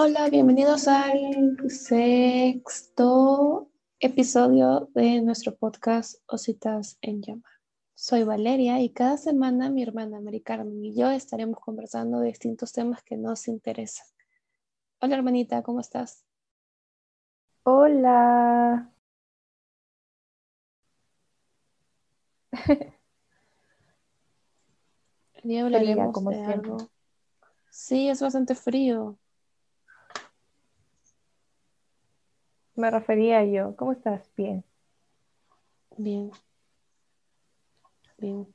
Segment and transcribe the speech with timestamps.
[0.00, 3.68] Hola, bienvenidos al sexto
[3.98, 7.50] episodio de nuestro podcast Ositas en Llama.
[7.94, 12.72] Soy Valeria y cada semana mi hermana Mari Carmen y yo estaremos conversando de distintos
[12.72, 14.06] temas que nos interesan.
[15.00, 16.24] Hola hermanita, ¿cómo estás?
[17.64, 18.92] Hola.
[25.42, 26.76] Hablaremos como de algo.
[27.68, 29.18] Sí, es bastante frío.
[32.78, 33.74] Me refería yo.
[33.74, 34.30] ¿Cómo estás?
[34.36, 34.62] Bien.
[35.96, 36.30] Bien.
[38.18, 38.46] Bien.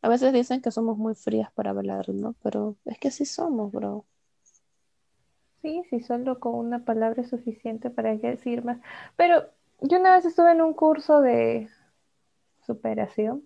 [0.00, 2.34] A veces dicen que somos muy frías para hablar, ¿no?
[2.42, 4.06] Pero es que sí somos, bro.
[5.60, 8.78] Sí, sí, solo con una palabra es suficiente para decir más.
[9.16, 9.44] Pero
[9.82, 11.68] yo una vez estuve en un curso de
[12.64, 13.44] superación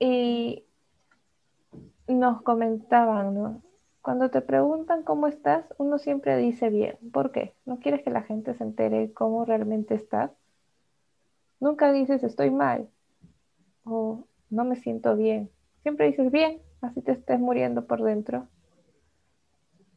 [0.00, 0.64] y
[2.08, 3.62] nos comentaban, ¿no?
[4.08, 6.96] Cuando te preguntan cómo estás, uno siempre dice bien.
[7.12, 7.52] ¿Por qué?
[7.66, 10.30] ¿No quieres que la gente se entere cómo realmente estás?
[11.60, 12.88] Nunca dices estoy mal
[13.84, 15.50] o no me siento bien.
[15.82, 18.48] Siempre dices bien, así te estés muriendo por dentro.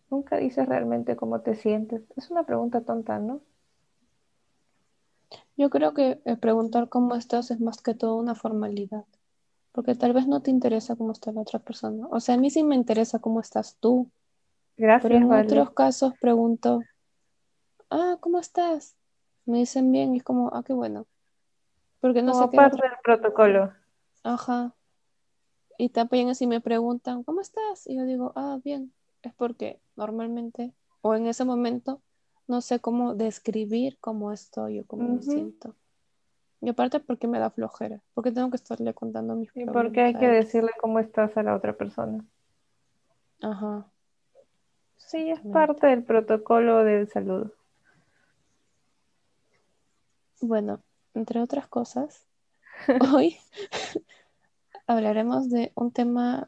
[0.09, 2.01] Nunca dices realmente cómo te sientes.
[2.17, 3.39] Es una pregunta tonta, ¿no?
[5.55, 9.05] Yo creo que preguntar cómo estás es más que todo una formalidad,
[9.72, 12.08] porque tal vez no te interesa cómo está la otra persona.
[12.11, 14.09] O sea, a mí sí me interesa cómo estás tú.
[14.78, 15.03] Gracias.
[15.03, 16.81] Pero en otros casos pregunto,
[17.89, 18.95] ah, ¿cómo estás?
[19.45, 21.08] Me dicen bien y es como, ah, qué bueno.
[22.00, 22.58] Porque no sé qué.
[22.58, 23.73] parte del protocolo.
[24.23, 24.75] Ajá.
[25.78, 27.88] Y también así me preguntan, ¿cómo estás?
[27.88, 32.02] Y yo digo, ah, bien es porque normalmente o en ese momento
[32.47, 35.75] no sé cómo describir cómo estoy o cómo me siento.
[36.61, 39.73] Y aparte porque me da flojera, porque tengo que estarle contando mis problemas.
[39.73, 42.23] Y porque hay que decirle cómo estás a la otra persona.
[43.41, 43.88] Ajá.
[44.95, 47.51] Sí, es parte del protocolo del saludo.
[50.39, 50.81] Bueno,
[51.16, 52.27] entre otras cosas,
[53.13, 53.38] hoy
[54.88, 56.47] hablaremos de un tema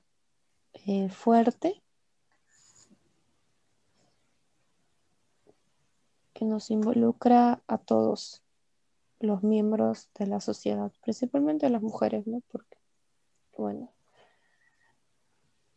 [0.85, 1.81] eh, fuerte
[6.33, 8.42] que nos involucra a todos
[9.23, 12.41] los miembros de la sociedad, principalmente las mujeres, ¿no?
[12.51, 12.77] Porque,
[13.57, 13.91] bueno,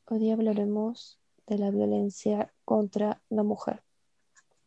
[0.06, 3.82] hoy día hablaremos de la violencia contra la mujer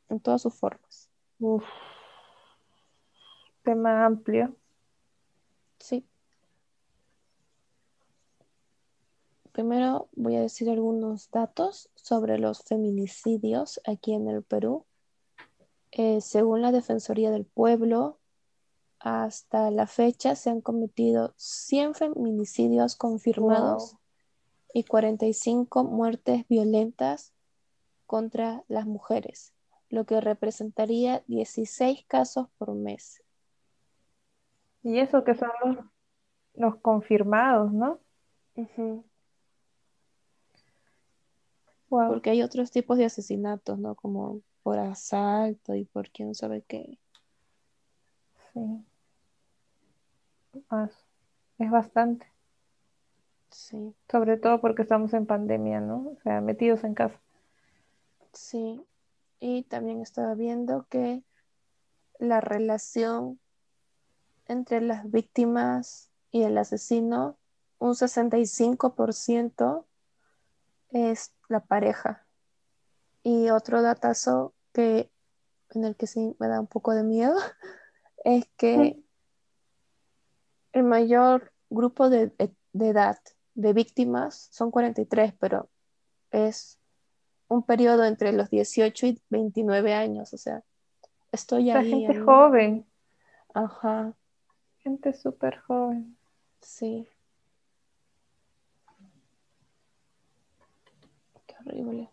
[0.10, 1.10] en todas sus formas.
[1.40, 1.64] Uf.
[3.64, 4.56] Tema amplio.
[5.80, 6.06] Sí.
[9.52, 14.86] Primero voy a decir algunos datos sobre los feminicidios aquí en el Perú
[15.92, 18.19] eh, según la Defensoría del Pueblo,
[19.00, 23.98] hasta la fecha se han cometido 100 feminicidios confirmados
[24.74, 27.34] y 45 muertes violentas
[28.06, 29.54] contra las mujeres,
[29.90, 33.24] lo que representaría 16 casos por mes.
[34.84, 35.50] Y eso que son
[36.54, 38.00] los, confirmados, ¿no?
[41.88, 43.96] Porque hay otros tipos de asesinatos, ¿no?
[43.96, 47.00] Como por asalto y por quién sabe qué.
[48.54, 48.86] Sí.
[51.58, 52.28] Es bastante.
[53.50, 53.94] Sí.
[54.10, 56.10] Sobre todo porque estamos en pandemia, ¿no?
[56.10, 57.20] O sea, metidos en casa.
[58.34, 58.82] Sí.
[59.40, 61.24] Y también estaba viendo que
[62.20, 63.40] la relación
[64.48, 67.38] entre las víctimas y el asesino,
[67.78, 69.86] un 65%
[70.92, 72.26] es la pareja.
[73.24, 75.10] Y otro datazo que
[75.72, 77.36] en el que sí me da un poco de miedo
[78.24, 79.02] es que
[80.74, 82.32] el mayor grupo de,
[82.74, 83.18] edad
[83.56, 85.70] de víctimas son 43, pero
[86.32, 86.80] es
[87.48, 90.64] un periodo entre los 18 y 29 años, o sea,
[91.32, 92.86] estoy La gente joven.
[93.54, 94.14] Ajá.
[94.80, 96.16] Gente súper joven.
[96.62, 97.08] Sí.
[101.48, 102.10] Qué horrible.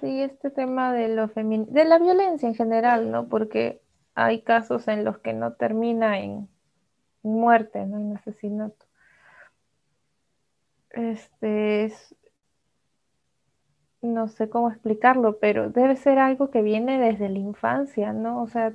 [0.00, 3.28] Sí, este tema de lo de la violencia en general, ¿no?
[3.28, 3.82] Porque
[4.20, 6.48] hay casos en los que no termina en
[7.22, 7.98] muerte, ¿no?
[7.98, 8.84] En asesinato.
[10.90, 12.16] Este es,
[14.02, 18.42] no sé cómo explicarlo, pero debe ser algo que viene desde la infancia, ¿no?
[18.42, 18.74] O sea,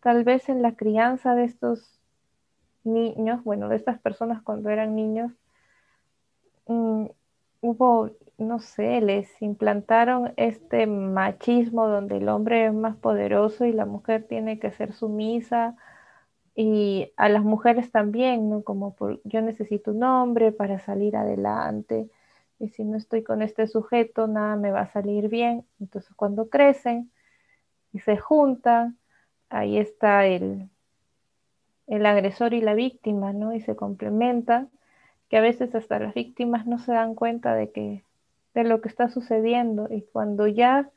[0.00, 1.98] tal vez en la crianza de estos
[2.82, 5.32] niños, bueno, de estas personas cuando eran niños,
[6.66, 7.06] mm,
[7.62, 13.86] hubo no sé, les implantaron este machismo donde el hombre es más poderoso y la
[13.86, 15.76] mujer tiene que ser sumisa
[16.54, 18.62] y a las mujeres también, ¿no?
[18.62, 22.08] Como yo necesito un hombre para salir adelante
[22.58, 25.66] y si no estoy con este sujeto, nada me va a salir bien.
[25.80, 27.10] Entonces cuando crecen
[27.92, 28.98] y se juntan,
[29.48, 30.68] ahí está el,
[31.86, 33.54] el agresor y la víctima, ¿no?
[33.54, 34.70] Y se complementan,
[35.28, 38.04] que a veces hasta las víctimas no se dan cuenta de que
[38.54, 40.90] de lo que está sucediendo y cuando ya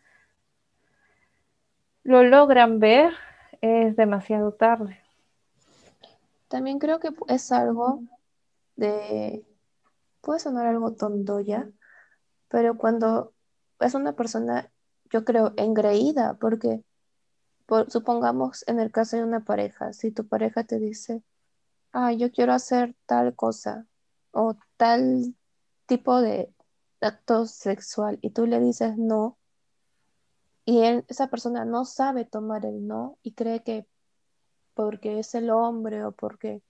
[2.03, 3.13] lo logran ver
[3.61, 5.01] es demasiado tarde.
[6.47, 8.03] También creo que es algo
[8.75, 9.43] de,
[10.21, 11.67] puede sonar algo tonto ya,
[12.47, 13.33] pero cuando
[13.79, 14.71] es una persona,
[15.09, 16.83] yo creo, engreída, porque
[17.89, 21.21] supongamos en el caso de una pareja, si tu pareja te dice,
[21.91, 23.85] ah, yo quiero hacer tal cosa
[24.31, 25.35] o tal
[25.85, 26.53] tipo de
[27.01, 29.37] acto sexual y tú le dices no,
[30.65, 33.87] y esa persona no sabe tomar el no y cree que
[34.73, 36.61] porque es el hombre o porque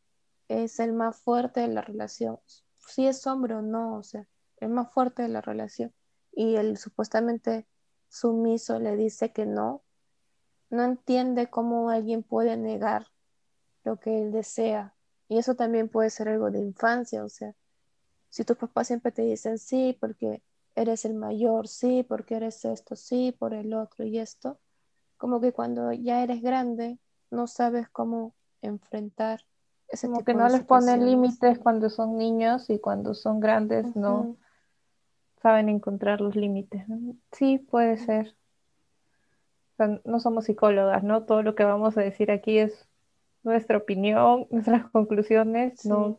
[0.48, 2.40] es el más fuerte de la relación,
[2.78, 4.28] si es hombre o no, o sea,
[4.58, 5.94] el más fuerte de la relación,
[6.32, 7.68] y el supuestamente
[8.10, 9.84] sumiso le dice que no,
[10.70, 13.08] no entiende cómo alguien puede negar
[13.84, 14.94] lo que él desea.
[15.30, 17.54] Y eso también puede ser algo de infancia, o sea,
[18.30, 20.42] si tus papás siempre te dicen sí porque
[20.76, 24.60] eres el mayor, sí porque eres esto, sí por el otro y esto,
[25.18, 27.00] como que cuando ya eres grande
[27.32, 29.42] no sabes cómo enfrentar
[29.88, 34.36] ese como que no les ponen límites cuando son niños y cuando son grandes no
[35.42, 36.84] saben encontrar los límites.
[37.32, 38.36] Sí, puede ser.
[40.04, 41.24] No somos psicólogas, ¿no?
[41.24, 42.88] Todo lo que vamos a decir aquí es
[43.44, 46.18] nuestra opinión, nuestras conclusiones, no,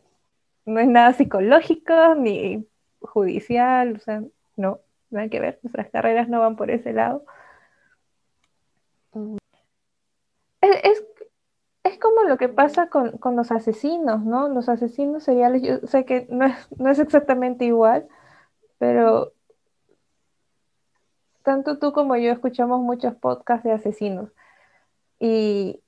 [0.69, 2.67] no es nada psicológico ni
[3.01, 4.23] judicial, o sea,
[4.55, 4.79] no,
[5.09, 7.25] nada que ver, nuestras carreras no van por ese lado.
[9.13, 9.37] Mm.
[10.61, 11.03] Es,
[11.99, 14.47] como lo que pasa con, con, los asesinos, ¿no?
[14.47, 18.07] Los asesinos seriales, yo sé que no es, no es exactamente igual,
[18.77, 19.33] pero
[21.43, 24.29] tanto tú como yo escuchamos muchos podcasts de asesinos
[25.19, 25.81] y,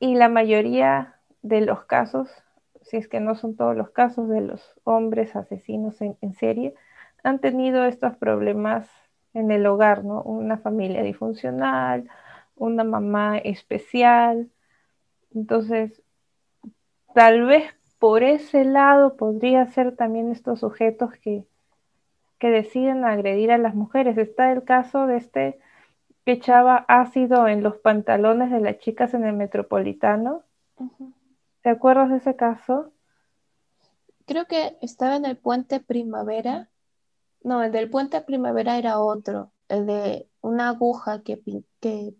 [0.00, 2.28] la mayoría de los casos,
[2.84, 6.74] si es que no son todos los casos de los hombres asesinos en, serie,
[7.22, 8.88] han tenido estos problemas
[9.32, 10.22] en el hogar, ¿no?
[10.22, 12.08] Una familia disfuncional,
[12.56, 14.50] una mamá especial.
[15.34, 16.02] Entonces,
[17.14, 21.44] tal vez por ese lado podría ser también estos sujetos que,
[22.38, 24.18] que deciden agredir a las mujeres.
[24.18, 25.58] Está el caso de este
[26.24, 30.42] que echaba ácido en los pantalones de las chicas en el metropolitano.
[31.64, 32.92] ¿Te acuerdas de ese caso?
[34.26, 36.68] Creo que estaba en el puente Primavera.
[37.42, 41.40] No, el del puente Primavera era otro, el de una aguja que,
[41.80, 42.14] que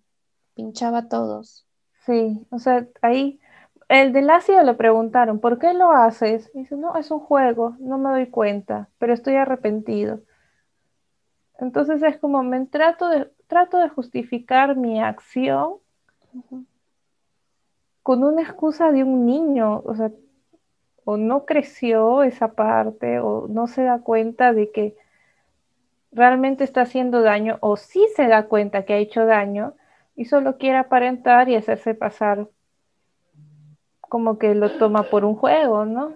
[0.55, 1.67] pinchaba a todos.
[2.07, 3.39] Sí, o sea, ahí
[3.91, 6.51] el del ácido le preguntaron, ¿por qué lo haces?
[6.55, 10.23] Y dice, no, es un juego, no me doy cuenta, pero estoy arrepentido.
[11.59, 15.81] Entonces es como, me trato de, trato de justificar mi acción
[18.05, 20.13] con una excusa de un niño, o sea,
[21.07, 24.95] o no creció esa parte, o no se da cuenta de que
[26.13, 29.75] realmente está haciendo daño, o sí se da cuenta que ha hecho daño,
[30.17, 32.47] y solo quiere aparentar y hacerse pasar
[34.03, 36.13] como que lo toma por un juego, ¿no?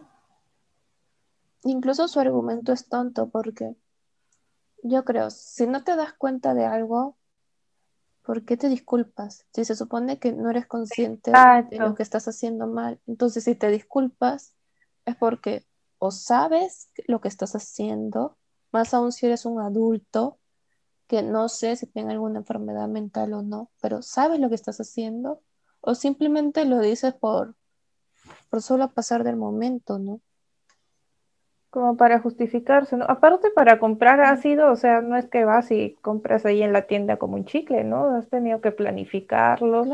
[1.65, 3.75] Incluso su argumento es tonto porque
[4.83, 7.17] yo creo, si no te das cuenta de algo,
[8.29, 9.47] ¿por qué te disculpas?
[9.55, 11.33] Si se supone que no eres consciente
[11.71, 14.55] de lo que estás haciendo mal, entonces si te disculpas
[15.07, 15.65] es porque
[15.97, 18.37] o sabes lo que estás haciendo,
[18.71, 20.37] más aún si eres un adulto,
[21.07, 24.79] que no sé si tiene alguna enfermedad mental o no, pero sabes lo que estás
[24.79, 25.41] haciendo,
[25.81, 27.57] o simplemente lo dices por,
[28.51, 30.21] por solo pasar del momento, ¿no?
[31.71, 33.05] Como para justificarse, ¿no?
[33.09, 36.87] Aparte para comprar ácido, o sea, no es que vas y compras ahí en la
[36.87, 38.17] tienda como un chicle, ¿no?
[38.17, 39.85] Has tenido que planificarlo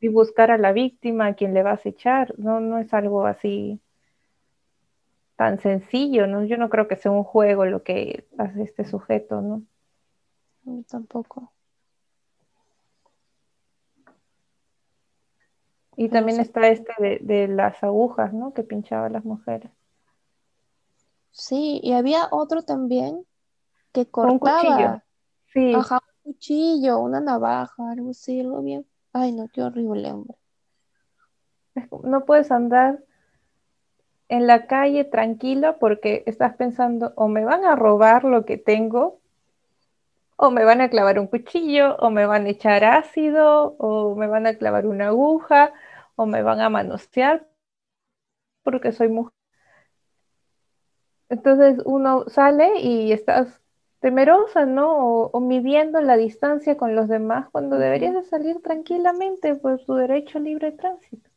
[0.00, 3.26] y buscar a la víctima, a quien le vas a echar, no, no es algo
[3.26, 3.80] así
[5.36, 6.44] tan sencillo, ¿no?
[6.44, 9.62] Yo no creo que sea un juego lo que hace este sujeto, ¿no?
[10.88, 11.50] tampoco.
[15.96, 18.52] Y también está este de, las agujas, ¿no?
[18.52, 19.70] Que pinchaba a las mujeres.
[21.30, 23.24] Sí, y había otro también
[23.92, 24.32] que cortaba.
[24.32, 25.02] Un cuchillo.
[25.52, 25.72] Sí.
[25.74, 28.86] Ajá, un cuchillo, una navaja, algo así, algo bien.
[29.12, 30.36] Ay, no, qué horrible, hombre.
[32.04, 33.02] No puedes andar
[34.28, 39.20] en la calle tranquilo porque estás pensando o me van a robar lo que tengo
[40.36, 44.26] o me van a clavar un cuchillo o me van a echar ácido o me
[44.26, 45.72] van a clavar una aguja
[46.16, 47.46] o me van a manosear
[48.62, 49.39] porque soy mujer.
[51.30, 53.60] Entonces uno sale y estás
[54.00, 55.26] temerosa, ¿no?
[55.26, 60.38] O, midiendo la distancia con los demás cuando deberías de salir tranquilamente por tu derecho
[60.38, 61.30] a libre tránsito.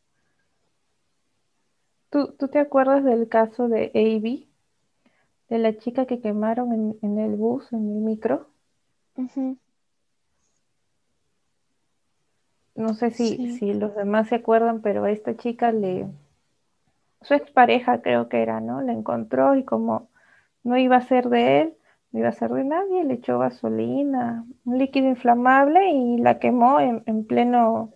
[2.09, 4.49] ¿Tú, te acuerdas del caso de Avi?
[5.49, 8.47] De la chica que quemaron en, el bus, en el micro.
[12.75, 16.07] No sé si, si los demás se acuerdan, pero a esta chica le...
[17.23, 18.81] Su expareja creo que era, ¿no?
[18.81, 20.09] La encontró y como
[20.63, 21.73] no iba a ser de él,
[22.11, 26.79] no iba a ser de nadie, le echó gasolina, un líquido inflamable y la quemó
[26.79, 27.93] en, pleno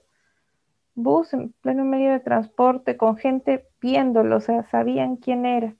[0.95, 5.75] bus, en pleno medio de transporte, con gente viéndolo, o sea, sabían quién era.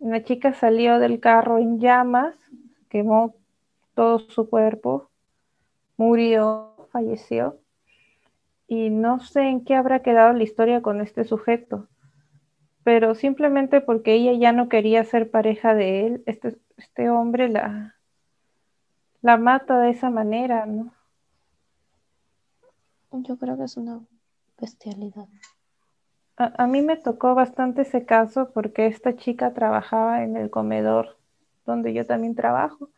[0.00, 2.34] La chica salió del carro en llamas,
[2.88, 3.36] quemó
[3.94, 5.10] todo su cuerpo,
[5.96, 7.58] murió, falleció.
[8.66, 11.88] Y no sé en qué habrá quedado la historia con este sujeto,
[12.84, 17.96] pero simplemente porque ella ya no quería ser pareja de él, este, este hombre la,
[19.20, 20.92] la mata de esa manera, ¿no?
[23.12, 24.00] Yo creo que es una
[24.58, 25.28] bestialidad.
[26.36, 31.18] A, mí me tocó bastante ese caso porque esta chica trabajaba en el comedor
[31.66, 32.88] donde yo también trabajo.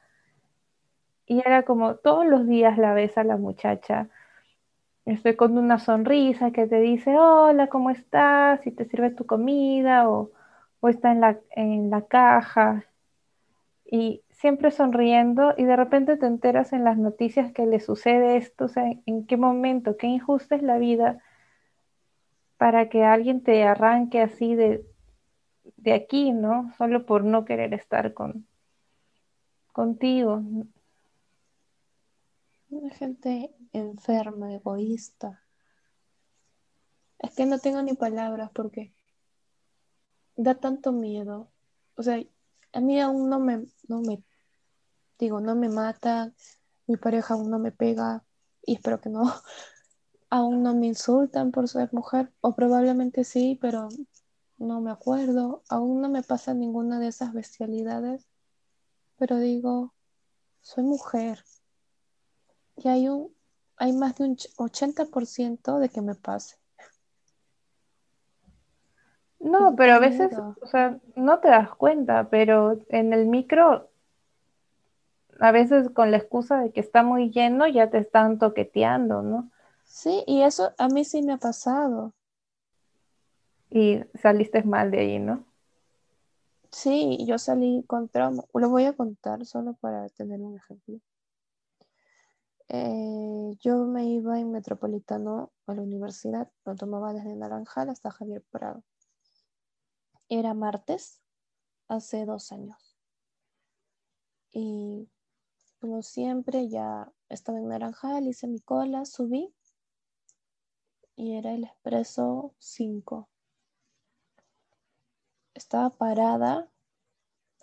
[1.27, 4.09] Y era como todos los días la ves a la muchacha,
[5.07, 8.67] estoy con una sonrisa que te dice, hola, ¿cómo estás?
[8.67, 10.33] Y te sirve tu comida o,
[10.81, 12.85] o está en la, en la caja
[13.91, 18.67] y siempre sonriendo y de repente te enteras en las noticias que le sucede esto,
[18.67, 21.21] o sea, en qué momento, qué injusta es la vida
[22.57, 24.85] para que alguien te arranque así de,
[25.77, 26.73] de aquí, ¿no?
[26.79, 28.47] Solo por no querer estar con,
[29.73, 30.43] contigo.
[32.75, 35.41] Una gente enferma, egoísta.
[37.21, 38.93] Es que no tengo ni palabras porque
[40.35, 41.53] da tanto miedo.
[41.95, 42.21] O sea,
[42.73, 44.25] a mí aún no me, no me,
[45.21, 46.33] digo, no me mata,
[46.89, 48.25] mi pareja aún no me pega
[48.67, 49.23] y espero que no,
[50.29, 53.89] aún no me insultan por ser mujer, o probablemente sí, pero
[54.59, 58.27] no me acuerdo, aún no me pasa ninguna de esas bestialidades,
[59.17, 59.95] pero digo,
[60.61, 61.45] soy mujer
[62.77, 63.35] y hay un,
[63.77, 66.57] hay más de un 80% de que me pase.
[69.41, 73.91] No, pero a veces, o sea, no te das cuenta, pero en el micro,
[75.39, 79.51] a veces con la excusa de que está muy lleno, ya te están toqueteando, ¿no?
[79.85, 82.15] Sí, y eso a mí sí me ha pasado.
[83.71, 85.45] Y saliste mal de ahí, ¿no?
[86.71, 88.45] Sí, yo salí con trauma.
[88.55, 90.99] Lo voy a contar solo para tener un ejemplo.
[92.69, 98.43] Eh, yo me iba en Metropolitano a la universidad, lo tomaba desde Naranjal hasta Javier
[98.51, 98.83] Prado.
[100.29, 101.21] Era martes,
[101.89, 102.97] hace dos años.
[104.53, 105.09] Y
[105.81, 109.55] como siempre, ya estaba en Naranjal, hice mi cola, subí
[111.17, 113.29] y era el expreso 5.
[115.55, 116.71] Estaba parada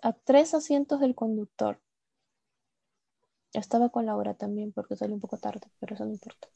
[0.02, 1.80] a tres asientos del conductor.
[3.52, 6.48] Estaba con Laura también porque salió un poco tarde, pero eso no importa.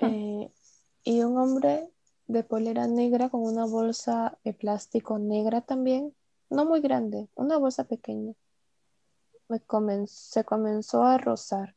[0.00, 0.08] Ah.
[0.08, 0.50] Eh,
[1.04, 1.90] y un hombre
[2.26, 6.14] de polera negra con una bolsa de plástico negra también,
[6.50, 8.34] no muy grande, una bolsa pequeña.
[9.48, 9.60] Me
[10.06, 11.74] se comenzó a rozar.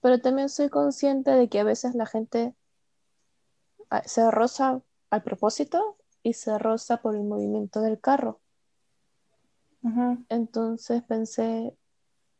[0.00, 2.54] Pero también soy consciente de que a veces la gente
[3.90, 8.40] ah, se roza al propósito y se roza por el movimiento del carro.
[10.30, 11.76] Entonces pensé,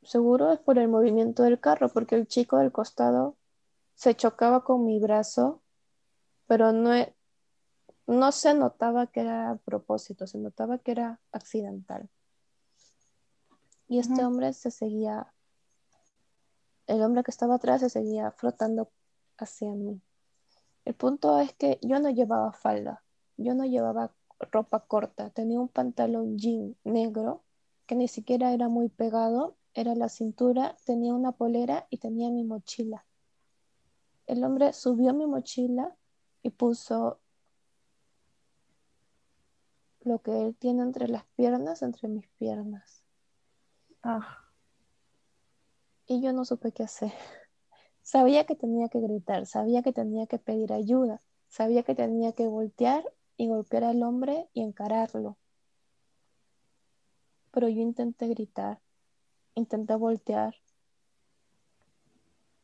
[0.04, 3.36] seguro es por el movimiento del carro, porque el chico del costado
[3.94, 5.62] se chocaba con mi brazo
[6.46, 7.14] pero no, e,
[8.06, 12.08] no se notaba que era a propósito, se notaba que era accidental.
[13.86, 15.32] Y este hombre se seguía,
[16.86, 18.90] el hombre que estaba atrás se seguía flotando
[19.36, 20.00] hacia mí.
[20.84, 23.02] El punto es que yo no llevaba falda,
[23.36, 24.12] yo no llevaba
[24.50, 27.42] ropa corta, tenía un pantalón jean negro
[27.86, 32.44] que ni siquiera era muy pegado, era la cintura, tenía una polera y tenía mi
[32.44, 33.04] mochila.
[34.26, 35.96] El hombre subió mi mochila
[36.42, 37.20] y puso
[40.00, 43.04] lo que él tiene entre las piernas, entre mis piernas.
[44.02, 44.38] Ah.
[46.06, 47.12] Y yo no supe qué hacer.
[48.02, 52.46] Sabía que tenía que gritar, sabía que tenía que pedir ayuda, sabía que tenía que
[52.46, 53.02] voltear
[53.38, 55.38] y golpear al hombre y encararlo.
[57.50, 58.82] Pero yo intenté gritar,
[59.54, 60.54] intenté voltear,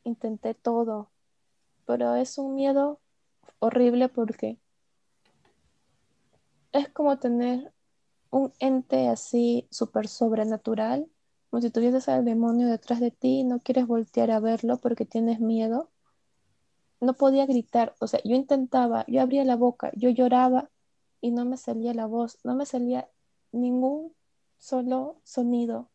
[0.04, 1.10] intenté todo,
[1.86, 3.00] pero es un miedo
[3.58, 4.58] horrible porque
[6.72, 7.72] es como tener
[8.30, 11.08] un ente así súper sobrenatural,
[11.50, 15.04] como si tuvieses al demonio detrás de ti y no quieres voltear a verlo porque
[15.04, 15.90] tienes miedo.
[17.00, 20.70] No podía gritar, o sea, yo intentaba, yo abría la boca, yo lloraba
[21.20, 23.08] y no me salía la voz, no me salía
[23.52, 24.12] ningún
[24.58, 25.88] solo sonido,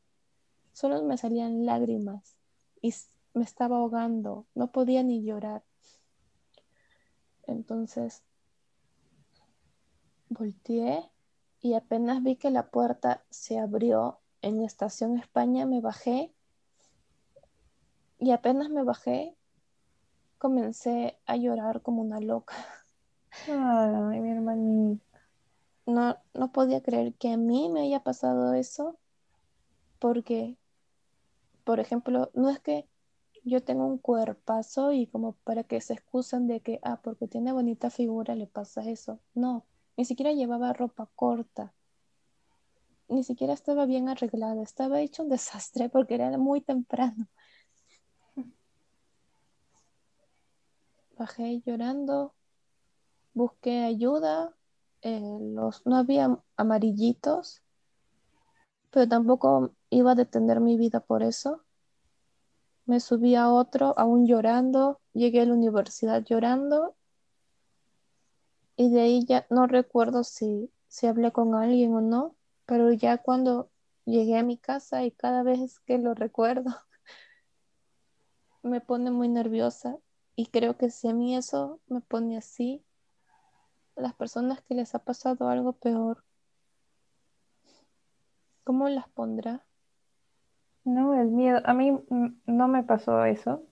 [0.75, 2.35] solo me salían lágrimas
[2.81, 2.93] y
[3.33, 5.63] me estaba ahogando, no podía ni llorar.
[7.47, 8.23] Entonces
[10.27, 11.09] volteé
[11.61, 16.33] y apenas vi que la puerta se abrió en Estación España, me bajé
[18.19, 19.37] y apenas me bajé,
[20.37, 22.53] comencé a llorar como una loca.
[23.47, 25.05] Ay, mi hermanita.
[25.85, 28.97] No, no podía creer que a mí me haya pasado eso,
[29.99, 30.57] porque,
[31.65, 32.87] por ejemplo, no es que
[33.43, 37.51] yo tengo un cuerpazo y como para que se excusan de que, ah, porque tiene
[37.51, 39.19] bonita figura le pasa eso.
[39.33, 39.65] No,
[39.97, 41.73] ni siquiera llevaba ropa corta.
[43.07, 44.61] Ni siquiera estaba bien arreglada.
[44.63, 47.27] Estaba hecho un desastre porque era muy temprano.
[51.17, 52.33] Bajé llorando.
[53.33, 54.55] Busqué ayuda.
[55.01, 57.64] Eh, los, no había amarillitos.
[58.95, 61.65] Pero tampoco iba a detener mi vida por eso.
[62.85, 65.01] Me subí a otro, aún llorando.
[65.11, 66.95] Llegué a la universidad llorando
[68.77, 73.17] y de ahí ya no recuerdo si, si hablé con alguien o no, pero ya
[73.17, 73.69] cuando
[74.05, 76.71] llegué a mi casa y cada vez que lo recuerdo
[78.63, 79.97] me pone muy nerviosa
[80.37, 82.81] y creo que si a mí eso me pone así,
[83.97, 86.24] las personas que les ha pasado algo peor,
[88.65, 89.63] ¿cómo las pondrá?
[90.83, 91.61] No, el miedo.
[91.63, 91.97] A mí
[92.45, 93.63] no me pasó eso,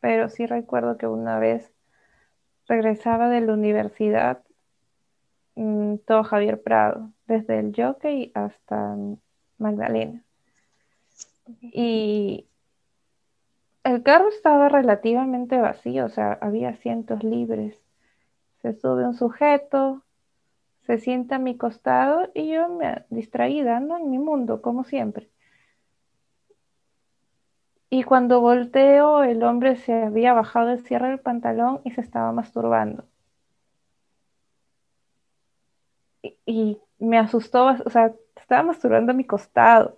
[0.00, 1.70] pero sí recuerdo que una vez
[2.66, 4.42] regresaba de la universidad
[5.56, 8.96] mm, todo Javier Prado, desde el jockey hasta
[9.58, 10.22] Magdalena.
[11.60, 12.46] Y
[13.84, 17.76] el carro estaba relativamente vacío, o sea, había asientos libres.
[18.62, 20.02] Se sube un sujeto,
[20.86, 23.98] se sienta a mi costado y yo me distraída, ¿no?
[23.98, 25.28] En mi mundo, como siempre.
[27.90, 32.32] Y cuando volteo, el hombre se había bajado el cierre del pantalón y se estaba
[32.32, 33.04] masturbando.
[36.44, 39.94] Y, me asustó, o sea, estaba masturbando a mi costado.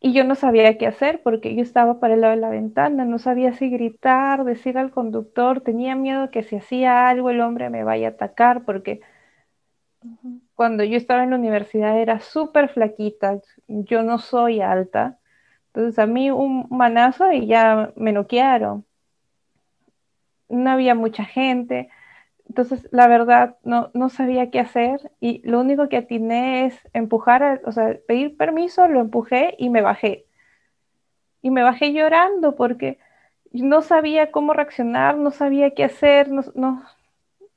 [0.00, 3.04] Y yo no sabía qué hacer porque yo estaba para el lado de la ventana,
[3.04, 7.68] no sabía si gritar, decir al conductor, tenía miedo que si hacía algo el hombre
[7.68, 9.02] me vaya a atacar porque
[10.54, 15.20] cuando yo estaba en la universidad era súper flaquita, yo no soy alta
[15.72, 18.84] entonces a mí un manazo y ya me noquearon.
[20.48, 21.88] No había mucha gente.
[22.48, 27.62] Entonces, la verdad, no, no sabía qué hacer y lo único que atiné es empujar,
[27.64, 30.26] o sea, pedir permiso, lo empujé y me bajé.
[31.42, 32.98] Y me bajé llorando porque
[33.52, 36.82] no sabía cómo reaccionar, no sabía qué hacer, no, no,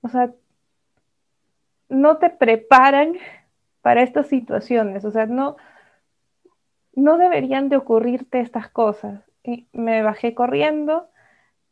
[0.02, 0.32] o sea,
[1.90, 3.16] no te preparan
[3.82, 5.58] para estas situaciones, o sea, no,
[6.96, 9.22] no deberían de ocurrirte estas cosas.
[9.44, 11.10] Y me bajé corriendo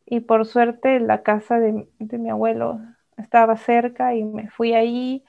[0.04, 2.80] y por suerte la casa de, mi abuelo
[3.16, 5.24] estaba cerca y me fui ahí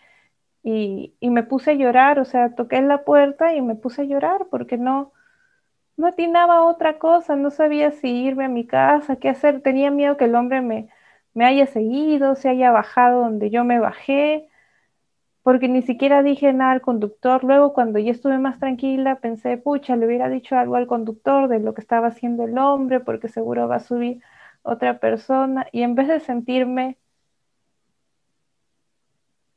[0.63, 4.47] y, me puse a llorar, o sea, toqué la puerta y me puse a llorar
[4.49, 5.13] porque no,
[5.97, 10.17] no atinaba otra cosa, no sabía si irme a mi casa, qué hacer, tenía miedo
[10.17, 10.89] que el hombre me,
[11.33, 14.49] me haya seguido, se haya bajado donde yo me bajé
[15.43, 17.43] porque ni siquiera dije nada al conductor.
[17.43, 21.59] Luego, cuando ya estuve más tranquila, pensé, pucha, le hubiera dicho algo al conductor de
[21.59, 24.21] lo que estaba haciendo el hombre, porque seguro va a subir
[24.63, 25.67] otra persona.
[25.71, 26.97] Y en vez de sentirme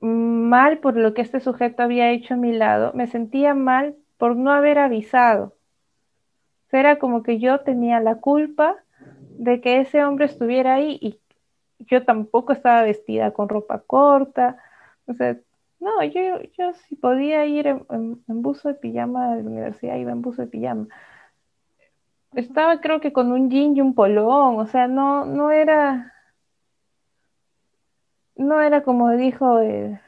[0.01, 4.37] mal por lo que este sujeto había hecho a mi lado, me sentía mal por
[4.37, 5.57] no haber avisado.
[6.73, 8.77] Era como que yo tenía la culpa
[9.39, 11.21] de que ese hombre estuviera ahí y
[11.79, 14.59] yo tampoco estaba vestida con ropa corta.
[15.07, 15.39] O sea,
[15.81, 20.23] no, yo, yo si podía ir en, buzo de pijama a la universidad, iba en
[20.23, 20.89] buzo de pijama.
[22.35, 26.13] Estaba creo que con un jean y un polón, o sea, no, no era,
[28.37, 30.01] no era como dijo el,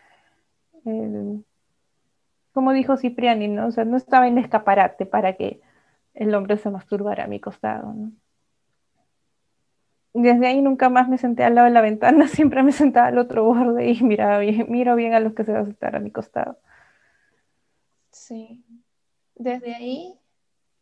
[2.52, 3.66] como dijo Cipriani, ¿no?
[3.68, 5.60] O sea, no estaba en escaparate para que
[6.14, 8.12] el hombre se masturbara a mi costado, ¿no?
[10.14, 13.18] Desde ahí nunca más me senté al lado de la ventana, siempre me sentaba al
[13.18, 16.00] otro borde y miraba bien, miro bien a los que se van a sentar a
[16.00, 16.58] mi costado.
[18.10, 18.64] Sí,
[19.36, 20.18] desde ahí,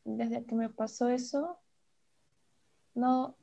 [0.04, 1.60] desde que me pasó eso,
[2.94, 3.36] no,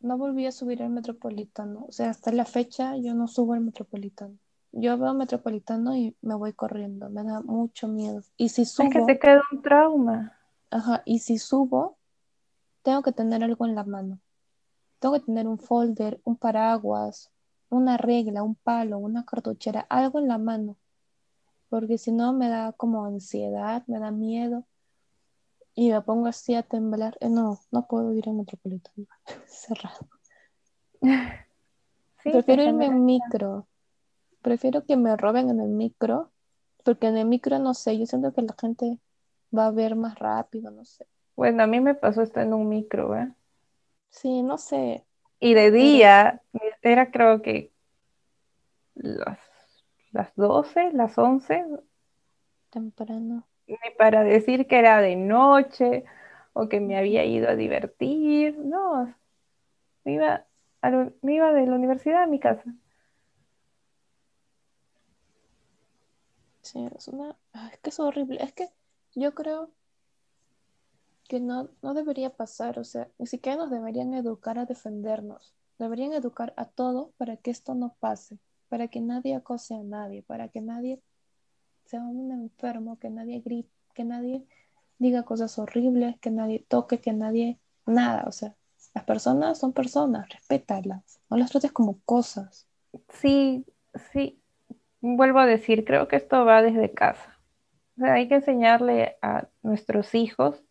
[0.00, 1.86] no volví a subir al metropolitano.
[1.88, 4.38] O sea, hasta la fecha yo no subo al metropolitano.
[4.72, 8.22] yo veo Metropolitano y me voy corriendo, me da mucho miedo.
[8.36, 10.38] Y si subo, Es que te queda un trauma.
[10.70, 11.98] ajá, y si subo,
[12.82, 14.20] tengo que tener algo en la mano.
[15.04, 17.30] Tengo que tener un folder, un paraguas,
[17.68, 20.78] una regla, un palo, una cartuchera, algo en la mano.
[21.68, 24.64] Porque si no me da como ansiedad, me da miedo.
[25.74, 27.18] Y me pongo así a temblar.
[27.20, 29.06] Eh, no, no puedo ir en Metropolitano.
[29.46, 30.08] Cerrado.
[32.22, 33.68] Sí, Prefiero irme en micro.
[34.40, 36.32] Prefiero que me roben en el micro.
[36.82, 38.98] Porque en el micro, no sé, yo siento que la gente
[39.54, 41.06] va a ver más rápido, no sé.
[41.36, 43.34] Bueno, a mí me pasó esto en un micro, ¿eh?
[44.14, 45.04] Sí, no sé.
[45.40, 46.40] Y de día,
[46.82, 47.72] era creo que
[48.94, 49.38] las,
[50.12, 51.64] las 12, las 11,
[52.70, 53.46] Temprano.
[53.66, 56.04] ni para decir que era de noche
[56.52, 59.14] o que me había ido a divertir, no,
[60.04, 60.46] me iba,
[60.82, 60.90] a
[61.22, 62.74] me iba de la universidad a mi casa.
[66.62, 67.36] Sí, es una.
[67.52, 68.42] ah, Es que es horrible.
[68.42, 68.68] Es que
[69.14, 69.70] yo creo
[71.28, 72.78] que no, no debería pasar.
[72.78, 75.54] O sea, ni siquiera nos deberían educar a defendernos.
[75.78, 78.38] Deberían educar a todos para que esto no pase.
[78.68, 80.22] Para que nadie acose a nadie.
[80.22, 81.00] Para que nadie
[81.86, 82.98] sea un enfermo.
[82.98, 83.70] Que nadie grite.
[83.94, 84.44] Que nadie
[84.98, 86.18] diga cosas horribles.
[86.20, 87.00] Que nadie toque.
[87.00, 87.58] Que nadie.
[87.86, 88.24] Nada.
[88.26, 88.54] O sea,
[88.94, 90.28] las personas son personas.
[90.28, 91.20] Respétalas.
[91.30, 92.68] No las trates como cosas.
[93.08, 93.64] Sí,
[94.12, 94.40] sí,
[95.00, 97.38] vuelvo a decir, creo que esto va desde casa.
[97.96, 100.62] O sea, hay que enseñarle a nuestros hijos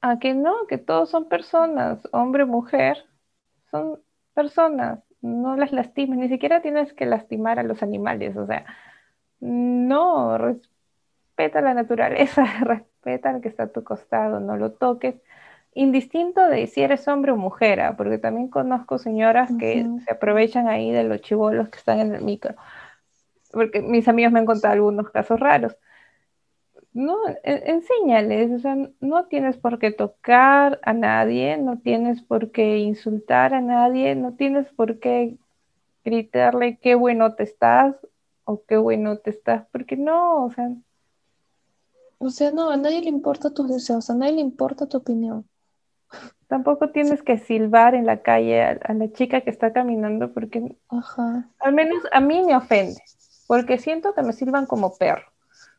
[0.00, 3.06] a que no, que todos son personas, hombre, mujer,
[3.70, 4.00] son
[4.34, 8.64] personas, no las lastimes, ni siquiera tienes que lastimar a los animales, o sea,
[9.40, 15.16] no, respeta la naturaleza, respeta al que está a tu costado, no lo toques,
[15.74, 17.96] indistinto de si eres hombre o mujer, ¿ah?
[17.96, 22.22] porque también conozco señoras que se aprovechan ahí de los chivolos que están en el
[22.22, 22.54] micro,
[23.52, 25.76] porque mis amigos me han contado algunos casos raros.
[27.06, 32.50] No, en- enséñales, o sea, no tienes por qué tocar a nadie, no tienes por
[32.50, 35.38] qué insultar a nadie, no tienes por qué
[36.04, 37.96] gritarle qué bueno te estás
[38.44, 40.70] o qué bueno te estás, porque no, o sea,
[42.20, 44.08] O sea, no, a nadie le importa tus deseos.
[44.08, 45.48] A nadie le importa tu opinión.
[46.46, 50.76] tampoco tienes que silbar en la calle a, a la chica que está caminando, porque
[50.88, 51.48] Ajá.
[51.60, 53.02] al menos a mí me ofende,
[53.46, 55.26] porque siento que me silban como perro.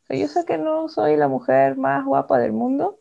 [0.10, 3.00] Yo sé que no soy la mujer más guapa del mundo,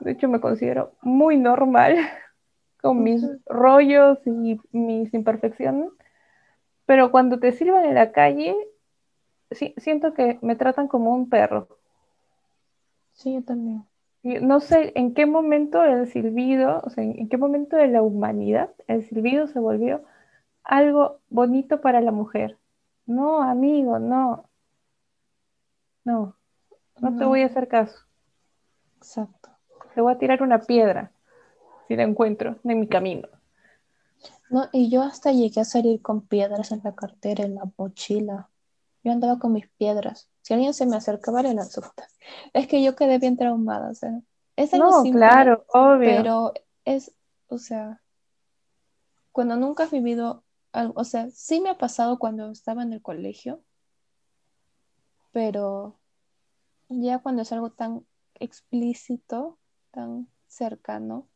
[0.00, 1.96] de hecho me considero muy normal
[2.82, 5.90] con mis rollos y mis imperfecciones,
[6.86, 8.56] pero cuando te silban en la calle,
[9.52, 11.68] si- siento que me tratan como un perro.
[13.12, 13.84] Sí, yo también.
[14.22, 18.70] No sé en qué momento el silbido, o sea, en qué momento de la humanidad
[18.86, 20.04] el silbido se volvió
[20.64, 22.58] algo bonito para la mujer.
[23.06, 24.48] No, amigo, no.
[26.04, 26.36] No,
[27.00, 27.96] no te voy a hacer caso.
[28.96, 29.50] exacto.
[29.94, 31.12] Te voy a tirar una piedra
[31.88, 33.28] si la encuentro en mi camino.
[34.50, 38.50] No, y yo hasta llegué a salir con piedras en la cartera, en la mochila.
[39.02, 40.28] Yo andaba con mis piedras.
[40.42, 41.82] Si alguien se me acercaba, le lanzó.
[42.52, 43.90] Es que yo quedé bien traumada.
[43.90, 44.20] O sea,
[44.56, 46.22] es algo No, simple, claro, obvio.
[46.22, 46.52] pero
[46.84, 47.12] es,
[47.48, 48.00] o sea,
[49.32, 53.02] cuando nunca has vivido algo, o sea, sí me ha pasado cuando estaba en el
[53.02, 53.62] colegio,
[55.32, 55.98] pero
[56.88, 59.58] ya cuando es algo tan explícito,
[59.90, 61.26] tan cercano,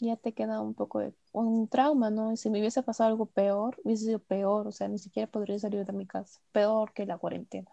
[0.00, 2.32] ya te queda un poco de un trauma, ¿no?
[2.32, 5.58] Y si me hubiese pasado algo peor, hubiese sido peor, o sea, ni siquiera podría
[5.58, 7.70] salir de mi casa, peor que la cuarentena.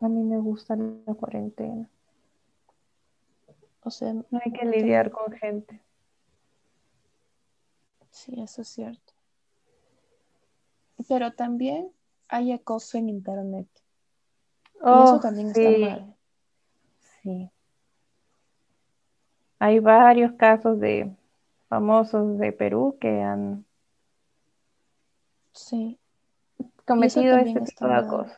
[0.00, 1.88] A mí me gusta la cuarentena.
[3.84, 5.80] O sea, No hay que lidiar con gente.
[8.10, 9.01] sí, eso es cierto.
[11.08, 11.90] Pero también
[12.28, 13.66] hay acoso en internet.
[14.74, 16.16] Y eso Oh, también sí, está mal.
[17.22, 17.50] sí.
[19.58, 21.14] Hay varios casos de
[21.68, 23.64] famosos de Perú que han
[25.52, 25.98] Sí.
[26.84, 28.36] cometido también este tipo de acoso.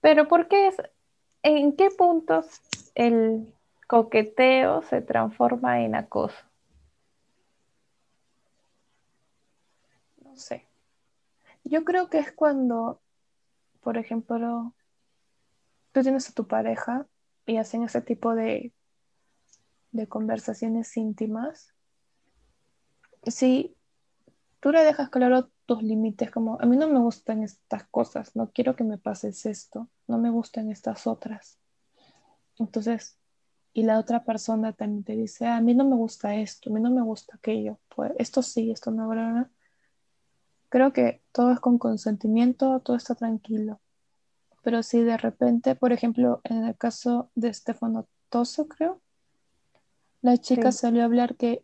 [0.00, 0.76] Pero ¿por qué es,
[1.42, 2.60] en qué puntos
[2.94, 3.52] el
[3.86, 6.36] coqueteo se transforma en acoso?
[10.24, 10.66] No sé.
[11.64, 13.00] Yo creo que es cuando,
[13.80, 14.74] por ejemplo,
[15.92, 17.06] tú tienes a tu pareja
[17.46, 18.72] y hacen ese tipo de,
[19.90, 21.74] de conversaciones íntimas.
[23.24, 23.74] Si
[24.60, 28.50] tú le dejas claro tus límites, como a mí no me gustan estas cosas, no
[28.50, 31.58] quiero que me pases esto, no me gustan estas otras.
[32.58, 33.18] Entonces,
[33.72, 36.72] y la otra persona también te dice, "Ah, a mí no me gusta esto, a
[36.72, 39.50] mí no me gusta aquello, pues esto sí, esto no, bla, bla, bla".
[40.74, 43.80] Creo que todo es con consentimiento, todo está tranquilo.
[44.64, 49.00] Pero si de repente, por ejemplo, en el caso de Stefano Toso, creo,
[50.20, 51.62] la chica salió a hablar que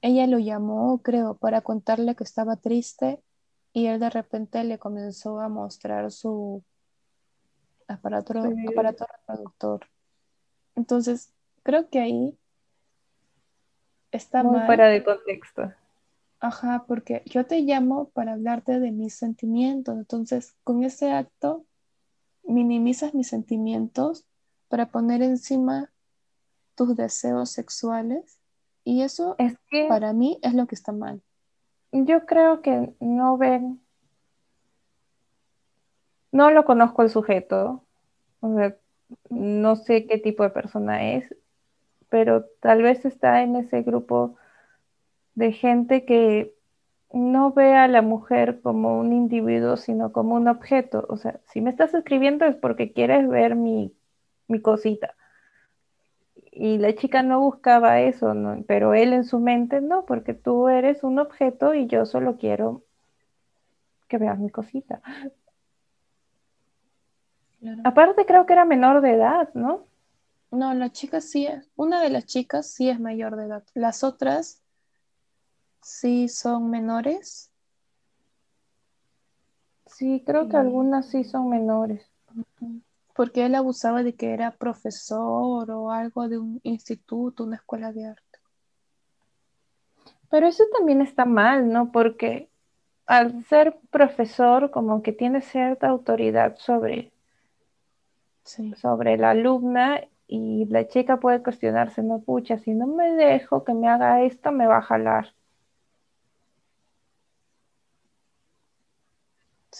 [0.00, 3.20] ella lo llamó, creo, para contarle que estaba triste
[3.74, 6.64] y él de repente le comenzó a mostrar su
[7.86, 8.32] aparato,
[8.66, 9.80] aparato reproductor.
[10.74, 12.38] Entonces, creo que ahí
[14.10, 15.70] está Muy fuera de contexto.
[16.40, 19.96] Ajá, porque yo te llamo para hablarte de mis sentimientos.
[19.96, 21.66] Entonces, con ese acto,
[22.42, 24.24] minimizas mis sentimientos
[24.68, 25.90] para poner encima
[26.74, 28.38] tus deseos sexuales.
[28.84, 31.20] Y eso es que para mí es lo que está mal.
[31.92, 33.80] Yo creo que no ven,
[36.32, 37.84] no lo conozco el sujeto,
[38.40, 38.76] o sea,
[39.28, 41.34] no sé qué tipo de persona es,
[42.08, 44.36] pero tal vez está en ese grupo
[45.34, 46.54] de gente que
[47.12, 51.06] no ve a la mujer como un individuo, sino como un objeto.
[51.08, 53.94] O sea, si me estás escribiendo es porque quieres ver mi,
[54.62, 55.14] cosita.
[56.52, 58.34] Y la chica no buscaba eso,
[58.66, 62.82] pero él en su mente no, porque tú eres un objeto y yo solo quiero
[64.08, 65.00] que veas mi cosita.
[67.84, 69.86] Aparte creo que era menor de edad, ¿no?
[70.50, 73.62] No, la chica sí es, una de las chicas sí es mayor de edad.
[73.74, 74.62] Las otras
[75.82, 77.50] sí son menores.
[79.86, 82.10] Sí, creo que algunas sí son menores.
[83.14, 88.06] Porque él abusaba de que era profesor o algo de un instituto, una escuela de
[88.06, 88.38] arte.
[90.30, 91.90] Pero eso también está mal, ¿no?
[91.90, 92.48] Porque
[93.06, 97.12] al ser profesor, como que tiene cierta autoridad sobre,
[98.44, 103.74] sobre la alumna y la chica puede cuestionarse, no, pucha, si no me dejo que
[103.74, 105.34] me haga esto, me va a jalar.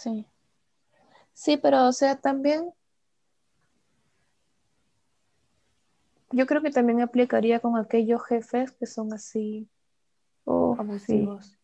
[0.03, 0.27] Sí.
[1.35, 2.73] Sí, pero o sea, también
[6.33, 9.69] yo creo que también aplicaría con aquellos jefes que son así
[10.47, 11.59] abusivos.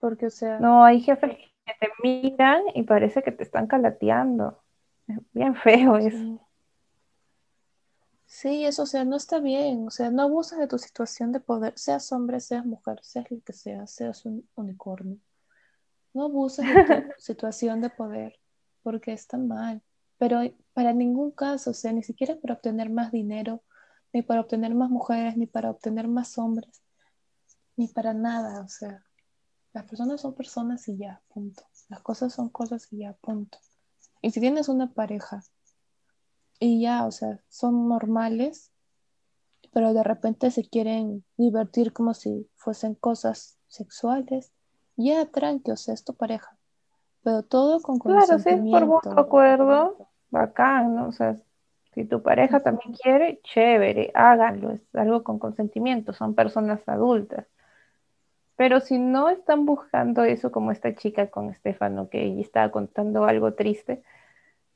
[0.00, 0.58] Porque, o sea.
[0.58, 4.62] No, hay jefes que te miran y parece que te están calateando.
[5.06, 6.40] Es bien feo eso.
[8.26, 9.86] Sí, eso, o sea, no está bien.
[9.86, 13.40] O sea, no abuses de tu situación de poder, seas hombre, seas mujer, seas lo
[13.40, 15.18] que seas, seas un unicornio.
[16.14, 18.38] No abuses de tu situación de poder,
[18.82, 19.82] porque está mal.
[20.16, 20.40] Pero
[20.72, 23.62] para ningún caso, o sea, ni siquiera para obtener más dinero,
[24.12, 26.82] ni para obtener más mujeres, ni para obtener más hombres,
[27.76, 28.62] ni para nada.
[28.62, 29.04] O sea,
[29.74, 31.64] las personas son personas y ya, punto.
[31.88, 33.58] Las cosas son cosas y ya, punto.
[34.22, 35.42] Y si tienes una pareja
[36.58, 38.72] y ya, o sea, son normales,
[39.72, 44.53] pero de repente se quieren divertir como si fuesen cosas sexuales,
[44.96, 46.56] ya tranqui, o sea, es tu pareja.
[47.22, 51.08] Pero todo con Claro, sí, por mutuo acuerdo, bacán, ¿no?
[51.08, 51.36] O sea,
[51.94, 57.46] si tu pareja también quiere, chévere, háganlo, es algo con consentimiento, son personas adultas.
[58.56, 63.24] Pero si no están buscando eso como esta chica con Estefano, que ella estaba contando
[63.24, 64.02] algo triste,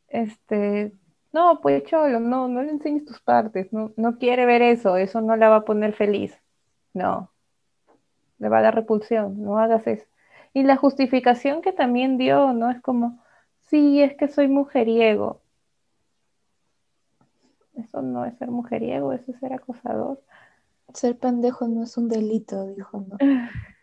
[0.09, 0.93] este,
[1.33, 5.21] no, pues cholo, no, no le enseñes tus partes, no, no quiere ver eso, eso
[5.21, 6.35] no la va a poner feliz.
[6.95, 7.31] No,
[8.39, 10.07] le va a dar repulsión, no hagas eso.
[10.55, 12.71] Y la justificación que también dio, ¿no?
[12.71, 13.23] Es como,
[13.69, 15.41] sí, es que soy mujeriego.
[17.75, 20.21] Eso no es ser mujeriego, eso es ser acosador.
[20.95, 23.17] Ser pendejo no es un delito, dijo, ¿no?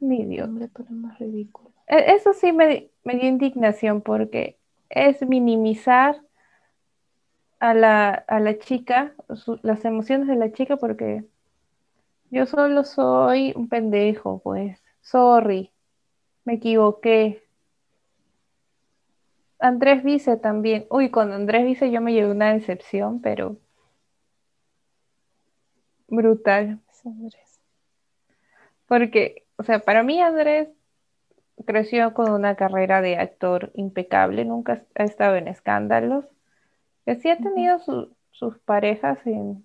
[0.00, 0.50] Mi Dios.
[0.72, 1.72] pero más ridículo.
[1.86, 4.58] E, eso sí me, me dio indignación porque
[4.90, 6.20] es minimizar
[7.58, 9.14] a la, a la chica,
[9.62, 11.24] las emociones de la chica porque
[12.34, 14.82] yo solo soy un pendejo, pues.
[15.00, 15.72] Sorry,
[16.44, 17.42] me equivoqué.
[19.60, 20.86] Andrés Vice también.
[20.90, 23.56] Uy, con Andrés Vice yo me llevé una decepción, pero
[26.08, 26.80] brutal.
[28.86, 30.68] Porque, o sea, para mí Andrés
[31.66, 36.24] creció con una carrera de actor impecable, nunca ha estado en escándalos.
[37.04, 37.78] Que sí ha tenido
[38.30, 39.64] sus parejas en,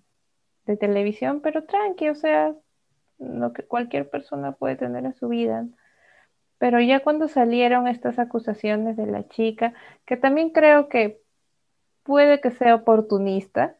[0.69, 2.55] de televisión, pero tranqui, o sea,
[3.17, 5.67] lo que cualquier persona puede tener en su vida.
[6.59, 9.73] Pero ya cuando salieron estas acusaciones de la chica,
[10.05, 11.21] que también creo que
[12.03, 13.77] puede que sea oportunista,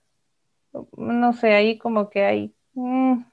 [0.98, 3.24] no sé, ahí como que hay mm,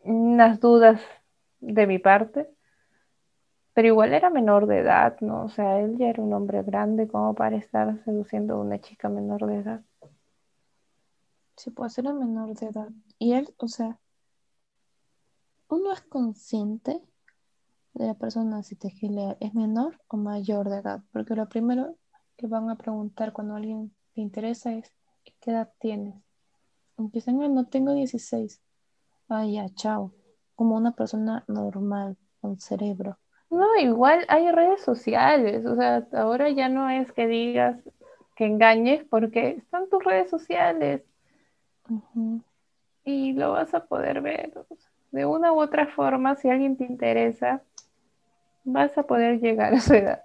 [0.00, 1.00] unas dudas
[1.60, 2.48] de mi parte,
[3.72, 5.44] pero igual era menor de edad, ¿no?
[5.44, 9.08] O sea, él ya era un hombre grande como para estar seduciendo a una chica
[9.08, 9.82] menor de edad.
[11.58, 12.88] Sí, puede ser menor de edad.
[13.18, 13.98] Y él, o sea,
[15.68, 17.02] uno es consciente
[17.94, 21.96] de la persona si te gilea es menor o mayor de edad, porque lo primero
[22.36, 24.92] que van a preguntar cuando alguien te interesa es
[25.40, 26.14] ¿qué edad tienes?
[26.96, 28.62] Empiezan, no tengo 16.
[29.28, 30.12] Ah, ya, chao.
[30.54, 33.18] Como una persona normal, con cerebro.
[33.50, 37.82] No, igual hay redes sociales, o sea, ahora ya no es que digas
[38.36, 41.02] que engañes porque están tus redes sociales
[43.04, 44.52] y lo vas a poder ver.
[45.10, 47.62] De una u otra forma, si alguien te interesa,
[48.64, 50.22] vas a poder llegar a su edad.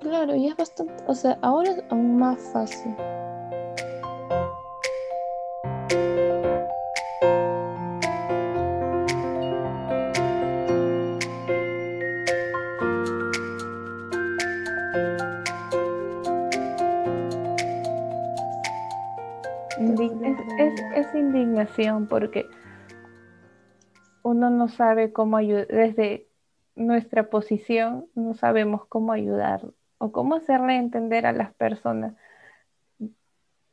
[0.00, 2.94] Claro, y es bastante, o sea, ahora es aún más fácil.
[21.14, 22.46] Indignación porque
[24.22, 26.28] uno no sabe cómo ayudar, desde
[26.74, 29.62] nuestra posición no sabemos cómo ayudar
[29.98, 32.14] o cómo hacerle entender a las personas.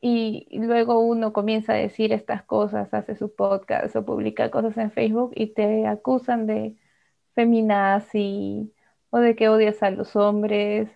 [0.02, 4.92] Y luego uno comienza a decir estas cosas, hace su podcast o publica cosas en
[4.92, 6.76] Facebook y te acusan de
[7.34, 8.72] feminazi
[9.10, 10.90] o de que odias a los hombres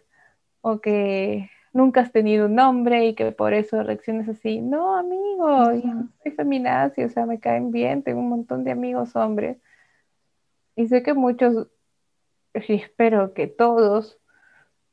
[0.62, 4.62] o que nunca has tenido un nombre y que por eso reacciones así.
[4.62, 9.16] No, amigo, yo soy feminazi, o sea, me caen bien, tengo un montón de amigos
[9.16, 9.58] hombres.
[10.76, 11.68] Y sé que muchos,
[12.54, 14.20] y espero que todos,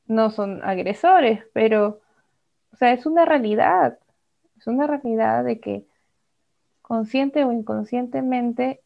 [0.07, 2.01] no son agresores, pero,
[2.73, 3.99] o sea, es una realidad,
[4.57, 5.87] es una realidad de que
[6.83, 8.81] consciente o inconscientemente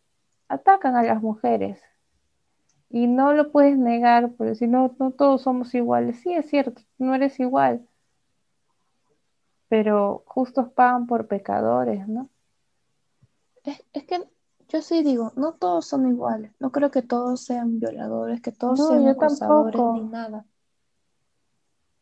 [0.49, 1.81] atacan a las mujeres.
[2.91, 6.19] Y no lo puedes negar, porque si no, no todos somos iguales.
[6.21, 7.87] Sí, es cierto, no eres igual.
[9.69, 12.29] Pero justos pagan por pecadores, ¿no?
[13.63, 14.29] Es, que
[14.69, 16.53] yo sí digo, no todos son iguales.
[16.59, 20.45] No creo que todos sean violadores, que todos sean acosadores ni nada.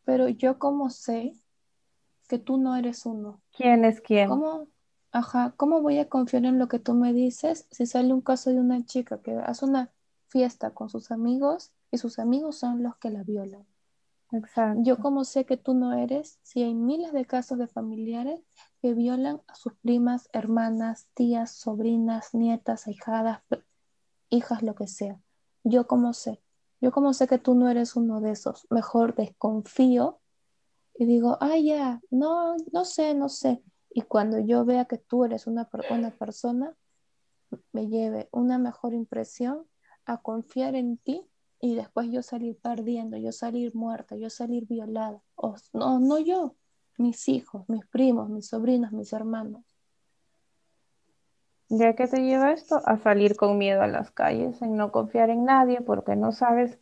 [0.05, 1.35] Pero yo como sé
[2.27, 3.41] que tú no eres uno.
[3.55, 4.27] ¿Quién es quién?
[4.27, 4.67] ¿Cómo,
[5.11, 8.49] ajá, ¿cómo voy a confiar en lo que tú me dices si sale un caso
[8.49, 9.91] de una chica que hace una
[10.29, 13.65] fiesta con sus amigos y sus amigos son los que la violan.
[14.31, 14.81] Exacto.
[14.83, 18.41] Yo como sé que tú no eres, si hay miles de casos de familiares
[18.81, 23.41] que violan a sus primas, hermanas, tías, sobrinas, nietas, ahijadas,
[24.29, 25.19] hijas, lo que sea.
[25.63, 26.41] Yo como sé,
[26.79, 30.19] yo como sé que tú no eres uno de esos, mejor desconfío
[30.93, 33.63] y digo, ah, ya, no, no sé, no sé.
[33.89, 36.75] Y cuando yo vea que tú eres una buena persona,
[37.71, 39.65] me lleve una mejor impresión
[40.09, 41.25] a confiar en ti
[41.61, 45.21] y después yo salir perdiendo, yo salir muerta, yo salir violada.
[45.35, 46.55] O, no, no yo,
[46.97, 49.63] mis hijos, mis primos, mis sobrinos, mis hermanos.
[51.69, 52.81] ¿Ya que te lleva esto?
[52.85, 56.79] A salir con miedo a las calles, en no confiar en nadie porque no sabes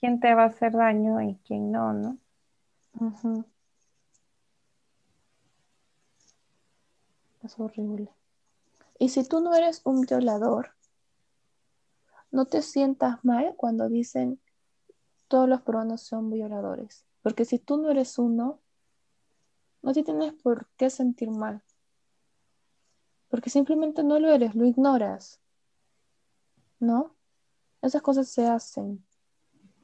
[0.00, 2.18] quién te va a hacer daño y quién no, ¿no?
[7.44, 8.10] Es horrible.
[8.98, 10.73] Y si tú no eres un violador,
[12.34, 14.40] no te sientas mal cuando dicen
[15.28, 18.60] todos los peruanos son violadores, porque si tú no eres uno,
[19.82, 21.62] no te tienes por qué sentir mal,
[23.28, 25.40] porque simplemente no lo eres, lo ignoras,
[26.80, 27.14] ¿no?
[27.82, 29.06] Esas cosas se hacen.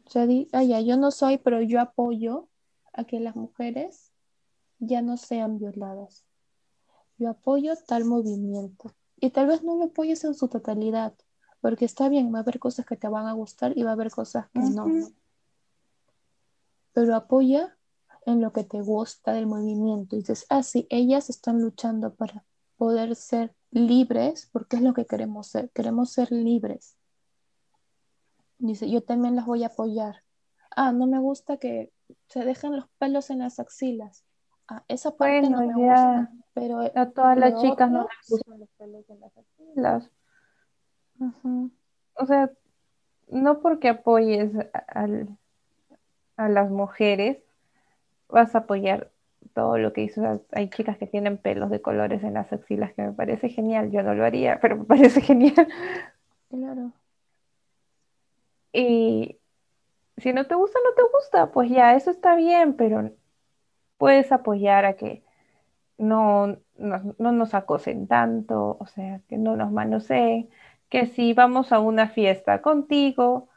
[0.07, 2.49] O sea, di, ah, yo no soy, pero yo apoyo
[2.93, 4.11] a que las mujeres
[4.81, 6.25] ya no sean violadas.
[7.17, 8.93] Yo apoyo tal movimiento.
[9.21, 11.15] Y tal vez no lo apoyes en su totalidad,
[11.61, 13.93] porque está bien, va a haber cosas que te van a gustar y va a
[13.95, 14.87] haber cosas que no.
[16.93, 17.77] Pero apoya
[18.27, 20.17] en lo que te gusta del movimiento.
[20.17, 22.45] Y dices, ah, sí, ellas están luchando para
[22.77, 25.71] poder ser libres, porque es lo que queremos ser.
[25.71, 26.97] Queremos ser libres.
[28.59, 30.23] Dice, yo también las voy a apoyar.
[30.75, 31.93] Ah, no me gusta que
[32.29, 34.25] se dejen los pelos en las axilas.
[34.69, 36.33] Ah, esa parte no me gusta.
[36.53, 40.11] Pero a todas las chicas no les gustan los pelos en las axilas.
[42.15, 42.51] O sea,
[43.29, 44.53] no porque apoyes
[46.37, 47.39] a las mujeres,
[48.29, 49.11] vas a apoyar
[49.55, 50.43] todo lo que hizo.
[50.53, 53.91] Hay chicas que tienen pelos de colores en las axilas que me parece genial.
[53.91, 55.69] Yo no lo haría, pero me parece genial.
[56.49, 56.93] Claro.
[58.73, 59.39] Y
[60.17, 63.11] si no te gusta, no te gusta, pues ya, eso está bien, pero
[63.99, 65.23] puedes apoyar a que
[65.99, 70.51] no, no, no nos acosen tanto, o sea, que no nos manoseen,
[70.91, 73.49] que si vamos a una fiesta contigo,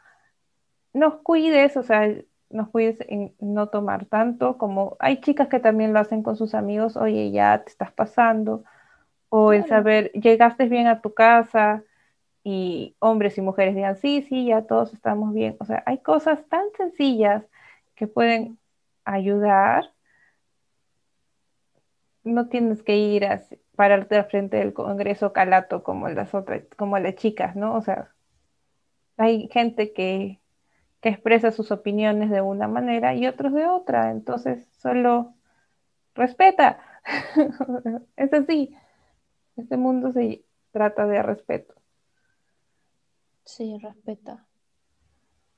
[0.94, 2.10] nos cuides, o sea,
[2.50, 6.54] nos cuides en no tomar tanto, como hay chicas que también lo hacen con sus
[6.54, 8.64] amigos, oye, ya te estás pasando,
[9.30, 11.84] o el saber, llegaste bien a tu casa,
[12.44, 15.56] y hombres y mujeres digan, sí, sí, ya todos estamos bien.
[15.60, 17.44] O sea, hay cosas tan sencillas
[17.96, 18.60] que pueden
[19.06, 19.94] ayudar.
[22.24, 23.42] No tienes que ir a
[23.76, 27.76] pararte al frente del Congreso calato como las otras, como las chicas, ¿no?
[27.76, 28.14] O sea,
[29.18, 30.40] hay gente que,
[31.02, 34.12] que expresa sus opiniones de una manera y otros de otra.
[34.12, 35.36] Entonces, solo
[36.16, 36.80] respeta.
[38.16, 38.76] es así.
[39.56, 41.76] Este mundo se trata de respeto.
[43.46, 44.46] Sí, respeta.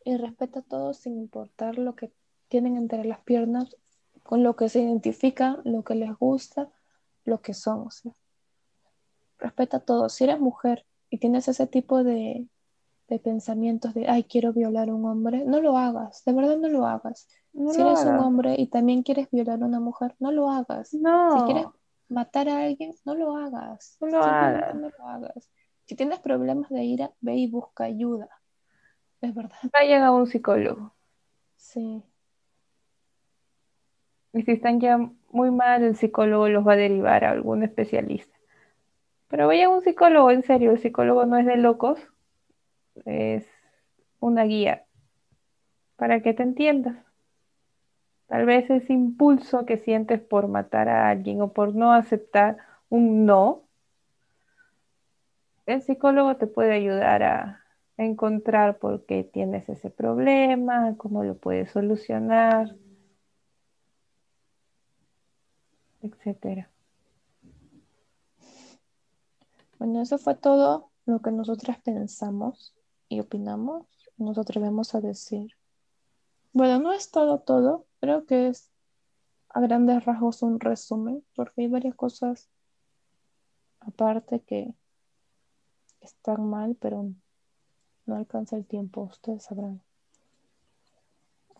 [0.04, 2.12] Y respeta a todos sin importar lo que
[2.48, 3.76] tienen entre las piernas,
[4.24, 6.70] con lo que se identifican, lo que les gusta,
[7.26, 7.88] lo que son.
[7.88, 8.12] O sea,
[9.38, 10.14] respeta a todos.
[10.14, 12.48] Si eres mujer y tienes ese tipo de,
[13.08, 16.70] de pensamientos de, ay, quiero violar a un hombre, no lo hagas, de verdad no
[16.70, 17.28] lo hagas.
[17.54, 20.94] si eres un hombre y también quieres violar a una mujer, no lo hagas.
[20.94, 21.40] No.
[21.40, 21.68] Si quieres
[22.08, 23.98] matar a alguien, no lo hagas.
[24.00, 24.76] No lo hagas.
[24.76, 25.50] No lo hagas.
[25.86, 28.30] Si tienes problemas de ira, ve y busca ayuda.
[29.22, 29.58] Es verdad.
[29.72, 30.94] Vayan a un psicólogo.
[31.56, 32.04] Sí.
[34.36, 34.98] Y si están ya
[35.32, 38.38] muy mal, el psicólogo los va a derivar a algún especialista.
[39.30, 41.98] Pero vayan a un psicólogo, en serio, el psicólogo no es de locos,
[43.06, 43.48] es
[44.20, 44.84] una guía
[45.96, 46.98] para que te entiendas.
[48.28, 52.58] Tal vez ese impulso que sientes por matar a alguien o por no aceptar
[52.90, 53.64] un no,
[55.66, 57.62] el psicólogo te puede ayudar a,
[57.98, 62.76] encontrar por qué tienes ese problema, cómo lo puedes solucionar,
[66.06, 66.70] etcétera.
[69.78, 72.74] Bueno, eso fue todo lo que nosotras pensamos
[73.10, 73.86] y opinamos.
[74.18, 75.52] Nos atrevemos a decir.
[76.54, 77.86] Bueno, no es todo, todo.
[78.00, 78.72] Creo que es
[79.50, 82.50] a grandes rasgos un resumen, porque hay varias cosas
[83.80, 84.74] aparte que
[86.02, 87.12] están mal, pero
[88.06, 89.82] no alcanza el tiempo, ustedes sabrán.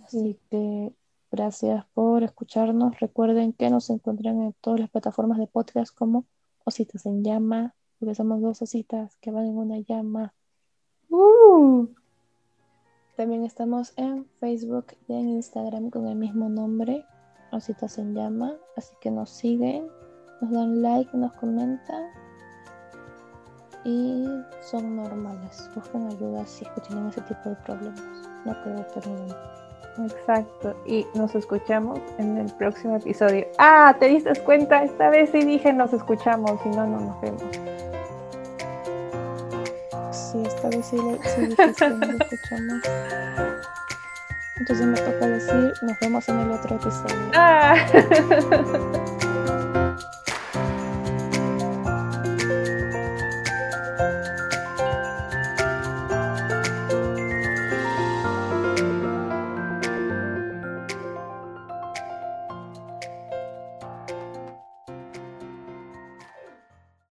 [0.04, 0.94] Así que
[1.32, 3.00] gracias por escucharnos.
[3.00, 6.26] Recuerden que nos encuentran en todas las plataformas de podcast como
[6.64, 10.34] Ositas en Llama, porque somos dos ositas que van en una llama.
[11.10, 11.88] Uh.
[13.16, 17.06] También estamos en Facebook y en Instagram con el mismo nombre,
[17.52, 18.56] Ositas en Llama.
[18.76, 19.88] Así que nos siguen,
[20.42, 22.06] nos dan like, nos comentan
[23.86, 24.26] y
[24.62, 25.70] son normales.
[25.76, 28.30] Buscan ayuda si es que tienen ese tipo de problemas.
[28.44, 29.65] No creo, pero
[29.98, 30.76] Exacto.
[30.86, 33.48] Y nos escuchamos en el próximo episodio.
[33.58, 34.84] Ah, ¿te diste cuenta?
[34.84, 37.44] Esta vez sí dije nos escuchamos, si no, no nos vemos.
[40.12, 42.82] Sí, esta vez sí, sí dijiste nos escuchamos.
[44.58, 47.32] Entonces me toca decir, nos vemos en el otro episodio.
[47.34, 47.76] Ah.